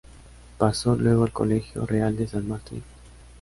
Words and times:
Pasó 0.57 0.95
luego 0.95 1.25
al 1.25 1.31
Colegio 1.31 1.85
Real 1.85 2.17
de 2.17 2.27
San 2.27 2.47
Martín. 2.47 2.81